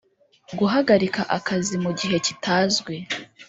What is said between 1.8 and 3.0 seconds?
mu gihe kitazwi